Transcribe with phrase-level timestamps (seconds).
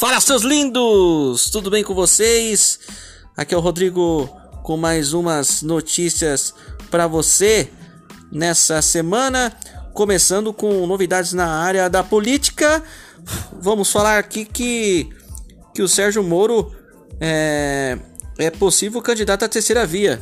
[0.00, 1.50] Fala, seus lindos!
[1.50, 2.80] Tudo bem com vocês?
[3.36, 4.26] Aqui é o Rodrigo
[4.62, 6.54] com mais umas notícias
[6.90, 7.68] para você
[8.32, 9.54] nessa semana,
[9.92, 12.82] começando com novidades na área da política.
[13.60, 15.10] Vamos falar aqui que,
[15.74, 16.74] que o Sérgio Moro
[17.20, 17.98] é,
[18.38, 20.18] é possível candidato à terceira via.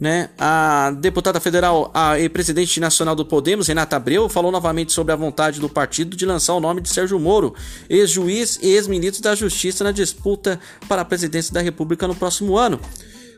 [0.00, 0.30] Né?
[0.36, 5.16] A deputada federal a, e presidente nacional do Podemos, Renata Abreu, falou novamente sobre a
[5.16, 7.54] vontade do partido de lançar o nome de Sérgio Moro,
[7.88, 12.80] ex-juiz e ex-ministro da Justiça na disputa para a presidência da República no próximo ano.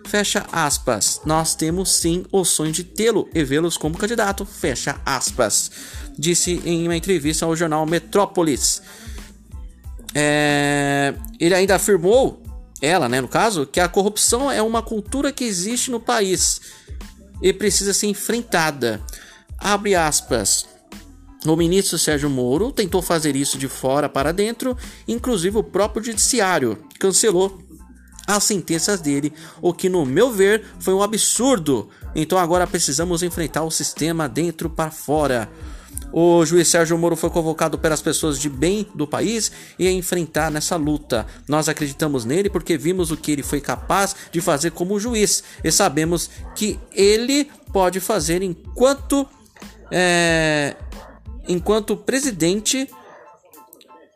[0.07, 1.21] Fecha aspas.
[1.25, 4.47] Nós temos sim o sonho de tê-lo e vê-los como candidato.
[4.47, 5.71] Fecha aspas.
[6.17, 8.83] Disse em uma entrevista ao jornal Metrópolis.
[10.15, 11.13] É...
[11.39, 12.43] Ele ainda afirmou
[12.81, 16.61] ela, né, no caso, que a corrupção é uma cultura que existe no país
[17.43, 19.01] e precisa ser enfrentada.
[19.59, 20.67] Abre aspas.
[21.45, 26.79] O ministro Sérgio Moro tentou fazer isso de fora para dentro, inclusive o próprio judiciário
[26.99, 27.63] cancelou
[28.27, 31.89] as sentenças dele, o que no meu ver foi um absurdo.
[32.15, 35.49] Então agora precisamos enfrentar o sistema dentro para fora.
[36.19, 40.51] O juiz Sérgio Moro foi convocado pelas pessoas de bem do país e a enfrentar
[40.51, 41.27] nessa luta.
[41.47, 45.71] Nós acreditamos nele porque vimos o que ele foi capaz de fazer como juiz e
[45.71, 49.29] sabemos que ele pode fazer enquanto
[49.93, 50.75] é,
[51.47, 52.89] enquanto presidente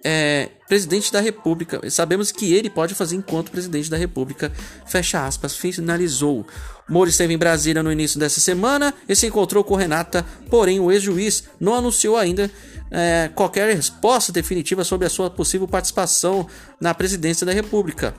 [0.05, 1.81] é, presidente da República.
[1.91, 4.51] Sabemos que ele pode fazer enquanto presidente da República.
[4.87, 6.47] Fecha aspas, finalizou.
[6.89, 10.91] Moro esteve em Brasília no início dessa semana e se encontrou com Renata, porém o
[10.91, 12.51] ex-juiz não anunciou ainda
[12.91, 16.47] é, qualquer resposta definitiva sobre a sua possível participação
[16.81, 18.15] na presidência da República.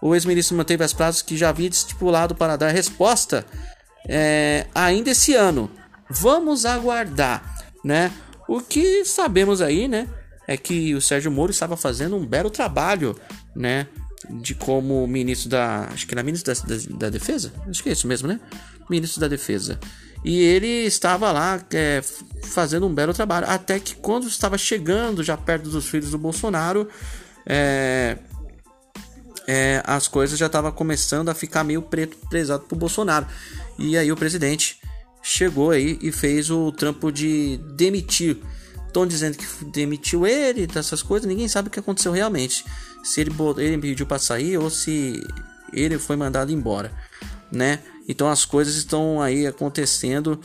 [0.00, 3.44] O ex-ministro manteve as prazos que já havia estipulado para dar resposta
[4.08, 5.70] é, ainda esse ano.
[6.10, 8.12] Vamos aguardar, né?
[8.48, 10.08] O que sabemos aí, né?
[10.52, 13.16] É que o Sérgio Moro estava fazendo um belo trabalho,
[13.56, 13.86] né?
[14.30, 15.88] de como ministro da.
[15.92, 17.52] Acho que era ministro da, da, da, Defesa?
[17.66, 18.38] Acho que é isso mesmo, né?
[18.88, 19.80] Ministro da Defesa.
[20.22, 22.02] E ele estava lá é,
[22.44, 23.46] fazendo um belo trabalho.
[23.48, 26.86] Até que quando estava chegando já perto dos filhos do Bolsonaro,
[27.46, 28.18] é,
[29.48, 33.26] é, as coisas já estavam começando a ficar meio preto pesado pro Bolsonaro.
[33.78, 34.78] E aí o presidente
[35.22, 38.36] chegou aí e fez o trampo de demitir.
[38.92, 42.62] Estão dizendo que demitiu ele, essas coisas, ninguém sabe o que aconteceu realmente
[43.02, 45.20] se ele, ele pediu para sair ou se
[45.72, 46.92] ele foi mandado embora,
[47.50, 47.80] né?
[48.08, 50.38] Então as coisas estão aí acontecendo.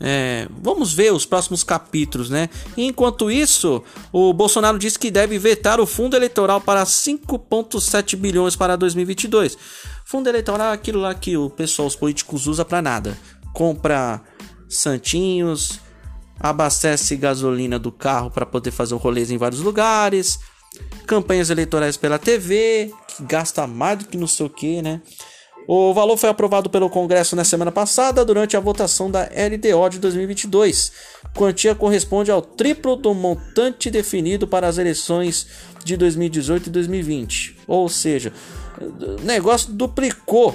[0.00, 2.48] É, vamos ver os próximos capítulos, né?
[2.76, 8.76] Enquanto isso, o Bolsonaro disse que deve vetar o fundo eleitoral para 5,7 bilhões para
[8.76, 9.56] 2022.
[10.04, 13.16] Fundo eleitoral é aquilo lá que o pessoal, os políticos, usa para nada.
[13.52, 14.20] Compra
[14.68, 15.78] santinhos,
[16.38, 20.38] abastece gasolina do carro para poder fazer o rolês em vários lugares,
[21.06, 25.00] campanhas eleitorais pela TV, que gasta mais do que não sei o que, né?
[25.66, 29.98] O valor foi aprovado pelo Congresso na semana passada durante a votação da LDO de
[29.98, 30.92] 2022.
[31.34, 35.46] Quantia corresponde ao triplo do montante definido para as eleições
[35.82, 37.56] de 2018 e 2020.
[37.66, 38.30] Ou seja,
[38.78, 40.54] o negócio duplicou,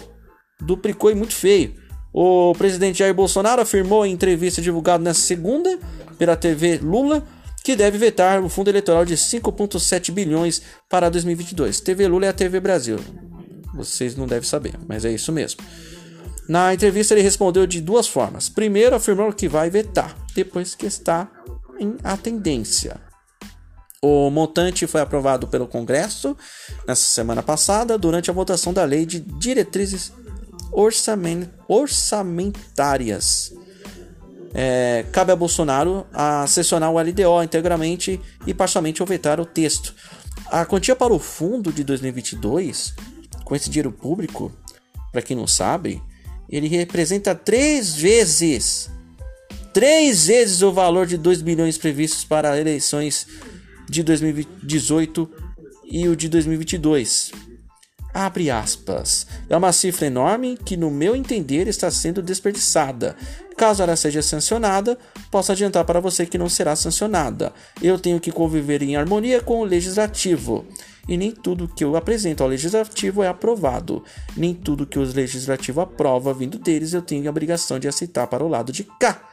[0.61, 1.73] duplicou e muito feio.
[2.21, 5.79] O presidente Jair Bolsonaro afirmou em entrevista divulgada nesta segunda
[6.17, 7.25] pela TV Lula
[7.63, 11.79] que deve vetar o fundo eleitoral de 5,7 bilhões para 2022.
[11.79, 12.99] TV Lula é a TV Brasil.
[13.73, 15.61] Vocês não devem saber, mas é isso mesmo.
[16.45, 18.49] Na entrevista ele respondeu de duas formas.
[18.49, 21.31] Primeiro, afirmou que vai vetar, depois que está
[21.79, 22.99] em atendência.
[24.01, 26.35] O montante foi aprovado pelo Congresso
[26.85, 30.11] nessa semana passada durante a votação da Lei de Diretrizes
[30.71, 33.53] Orçamentárias
[34.53, 39.93] é, cabe a Bolsonaro a sessionar o LDO integralmente e parcialmente ou vetar o texto.
[40.47, 42.93] A quantia para o fundo de 2022,
[43.43, 44.51] com esse dinheiro público,
[45.11, 46.01] para quem não sabe,
[46.49, 48.89] ele representa três vezes,
[49.71, 53.27] três vezes o valor de 2 bilhões previstos para eleições
[53.87, 55.29] de 2018
[55.85, 57.31] e o de 2022.
[58.13, 59.27] Abre aspas.
[59.47, 63.15] É uma cifra enorme que, no meu entender, está sendo desperdiçada.
[63.55, 64.97] Caso ela seja sancionada,
[65.29, 67.53] posso adiantar para você que não será sancionada.
[67.81, 70.65] Eu tenho que conviver em harmonia com o legislativo.
[71.07, 74.03] E nem tudo que eu apresento ao legislativo é aprovado.
[74.35, 78.43] Nem tudo que o legislativo aprova vindo deles eu tenho a obrigação de aceitar para
[78.43, 79.29] o lado de cá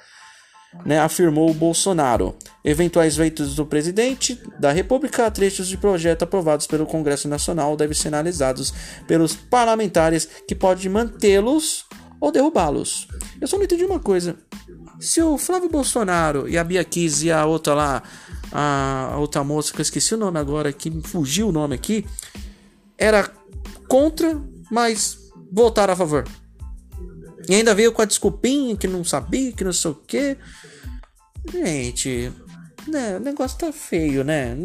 [0.85, 2.37] né, afirmou o Bolsonaro.
[2.65, 8.09] Eventuais veitos do presidente da República, trechos de projeto aprovados pelo Congresso Nacional devem ser
[8.09, 8.73] analisados
[9.07, 11.87] pelos parlamentares que podem mantê-los
[12.21, 13.09] ou derrubá-los.
[13.41, 14.37] Eu só não entendi uma coisa.
[14.99, 18.03] Se o Flávio Bolsonaro e a Bia Kiss e a outra lá,
[18.51, 22.07] a, outra moça, que eu esqueci o nome agora, que fugiu o nome aqui,
[22.97, 23.31] era
[23.89, 24.41] contra,
[24.71, 25.19] mas
[25.53, 26.25] votaram a favor.
[27.49, 30.37] E ainda veio com a desculpinha que não sabia, que não sei o que.
[31.53, 32.33] Gente,
[32.87, 34.57] né, o negócio tá feio, né?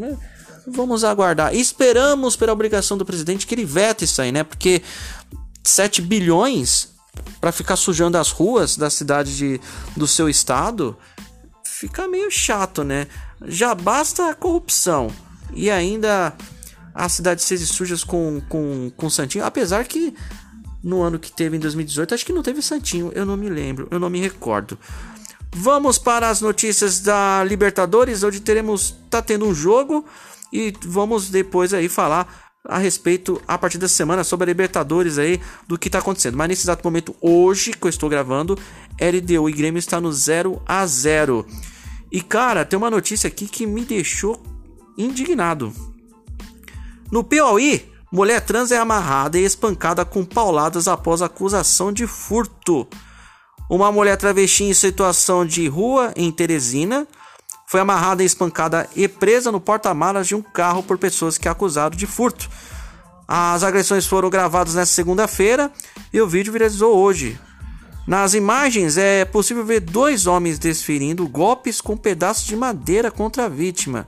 [0.68, 1.56] Vamos aguardar.
[1.56, 4.44] Esperamos pela obrigação do presidente que ele vete isso aí, né?
[4.44, 4.82] Porque
[5.64, 6.90] 7 bilhões
[7.40, 9.62] para ficar sujando as ruas da cidade de,
[9.96, 10.98] do seu estado
[11.64, 13.08] fica meio chato, né?
[13.46, 15.10] Já basta a corrupção
[15.54, 16.34] e ainda
[16.94, 20.14] a cidade ser sujas com, com, com Santinho, apesar que
[20.84, 23.88] no ano que teve em 2018, acho que não teve Santinho, eu não me lembro,
[23.92, 24.78] eu não me recordo.
[25.54, 30.06] Vamos para as notícias da Libertadores, onde teremos tá tendo um jogo
[30.52, 35.42] e vamos depois aí falar a respeito a partir dessa semana sobre a Libertadores aí
[35.68, 36.38] do que está acontecendo.
[36.38, 38.58] Mas nesse exato momento hoje que eu estou gravando,
[39.00, 41.46] LDU e Grêmio está no 0 a 0.
[42.12, 44.42] E cara, tem uma notícia aqui que me deixou
[44.98, 45.74] indignado.
[47.12, 52.88] No Piauí, mulher trans é amarrada e espancada com pauladas após acusação de furto.
[53.72, 57.08] Uma mulher travesti em situação de rua em Teresina
[57.66, 62.06] foi amarrada espancada e presa no porta-malas de um carro por pessoas que acusaram de
[62.06, 62.50] furto.
[63.26, 65.72] As agressões foram gravadas nesta segunda-feira
[66.12, 67.40] e o vídeo viralizou hoje.
[68.06, 73.50] Nas imagens é possível ver dois homens desferindo golpes com pedaços de madeira contra a
[73.50, 74.06] vítima,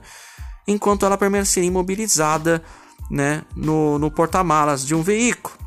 [0.68, 2.62] enquanto ela permanecia imobilizada
[3.10, 5.63] né, no, no porta-malas de um veículo.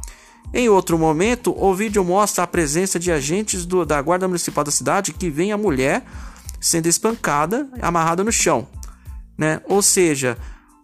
[0.53, 4.71] Em outro momento, o vídeo mostra a presença de agentes do, da Guarda Municipal da
[4.71, 6.05] cidade que vem a mulher
[6.59, 8.67] sendo espancada, amarrada no chão,
[9.37, 9.61] né?
[9.65, 10.37] Ou seja,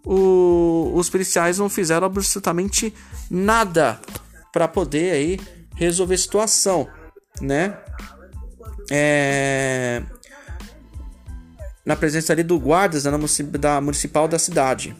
[0.05, 2.93] o, os policiais não fizeram absolutamente
[3.29, 3.99] nada
[4.51, 5.39] para poder aí
[5.75, 6.87] resolver a situação,
[7.41, 7.77] né?
[8.91, 10.03] É...
[11.85, 14.95] Na presença ali do guardas da municipal da cidade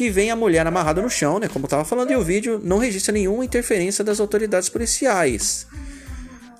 [0.00, 1.46] que vem a mulher amarrada no chão, né?
[1.46, 5.66] Como eu tava falando, e o vídeo não registra nenhuma interferência das autoridades policiais.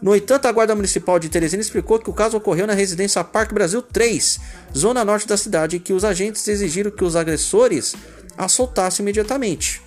[0.02, 3.54] No entanto, a Guarda Municipal de Teresina explicou que o caso ocorreu na residência Parque
[3.54, 4.40] Brasil 3,
[4.76, 7.96] zona norte da cidade, e que os agentes exigiram que os agressores
[8.36, 9.80] a soltassem imediatamente.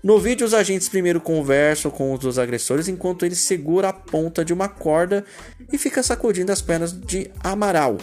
[0.00, 4.44] No vídeo, os agentes primeiro conversam com os dos agressores enquanto ele segura a ponta
[4.44, 5.24] de uma corda
[5.72, 7.98] e fica sacudindo as pernas de Amaral,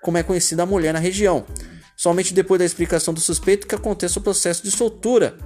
[0.00, 1.44] como é conhecida a mulher na região.
[2.04, 5.38] Somente depois da explicação do suspeito que acontece o processo de soltura.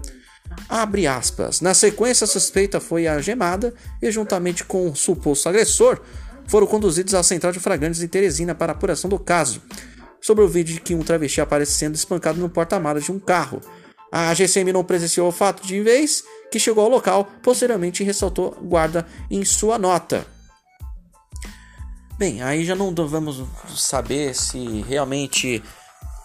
[0.69, 1.61] Abre aspas.
[1.61, 3.73] Na sequência, a suspeita foi algemada
[4.03, 6.01] e, juntamente com o suposto agressor,
[6.49, 9.63] foram conduzidos à central de flagrantes em Teresina para apuração do caso.
[10.21, 13.61] Sobre o vídeo de que um travesti aparece sendo espancado no porta-malas de um carro.
[14.11, 19.07] A GCM não presenciou o fato de vez que chegou ao local, posteriormente ressaltou guarda
[19.31, 20.27] em sua nota.
[22.19, 23.45] Bem, aí já não vamos
[23.77, 24.59] saber se
[24.89, 25.63] realmente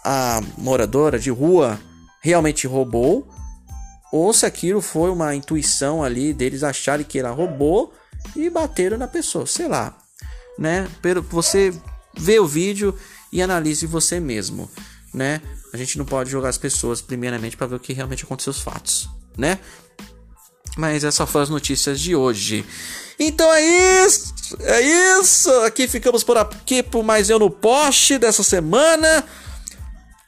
[0.04, 1.80] a moradora de rua
[2.20, 3.26] realmente roubou
[4.12, 7.92] ou se aquilo foi uma intuição ali deles acharem que ela roubou
[8.36, 9.96] e bateram na pessoa, sei lá,
[10.58, 10.88] né?
[11.02, 11.74] Pelo você
[12.16, 12.96] vê o vídeo
[13.32, 14.70] e analise você mesmo,
[15.12, 15.40] né?
[15.72, 18.60] A gente não pode jogar as pessoas primeiramente para ver o que realmente aconteceu os
[18.60, 19.58] fatos, né?
[20.76, 22.64] Mas essas foram as notícias de hoje.
[23.18, 24.80] Então é isso, é
[25.20, 25.50] isso.
[25.62, 29.24] Aqui ficamos por aqui por mais eu no poste dessa semana.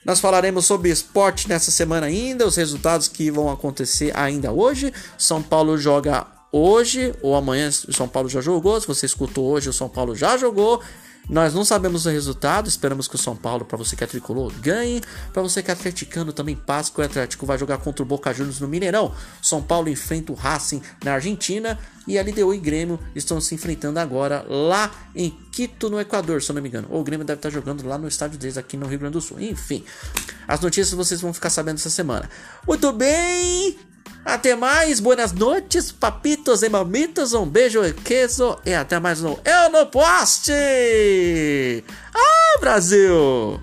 [0.06, 4.92] Nós falaremos sobre esporte nessa semana ainda, os resultados que vão acontecer ainda hoje.
[5.18, 7.68] São Paulo joga hoje ou amanhã.
[7.88, 8.80] O São Paulo já jogou.
[8.80, 10.80] Se você escutou hoje, o São Paulo já jogou.
[11.28, 14.52] Nós não sabemos o resultado, esperamos que o São Paulo, para você que é tricolor,
[14.60, 15.00] ganhe.
[15.32, 18.32] Para você que é atleticano, também passe que o Atlético vai jogar contra o Boca
[18.32, 19.12] Juniors no Mineirão.
[19.42, 23.98] São Paulo enfrenta o Racing na Argentina e a LDU e Grêmio estão se enfrentando
[23.98, 26.86] agora lá em Quito, no Equador, se eu não me engano.
[26.90, 29.20] Ou o Grêmio deve estar jogando lá no estádio deles aqui no Rio Grande do
[29.20, 29.40] Sul.
[29.40, 29.84] Enfim,
[30.46, 32.30] as notícias vocês vão ficar sabendo essa semana.
[32.66, 33.95] Muito bem!
[34.26, 39.36] Até mais, buenas noites, papitos e mamitas, um beijo e queso e até mais um
[39.44, 40.52] Eu no Poste!
[42.12, 43.60] Ah, Brasil!